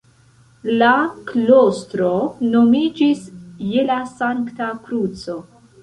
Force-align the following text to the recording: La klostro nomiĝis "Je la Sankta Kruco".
La 0.79 0.93
klostro 1.27 2.09
nomiĝis 2.55 3.23
"Je 3.75 3.87
la 3.95 4.03
Sankta 4.19 4.77
Kruco". 4.89 5.43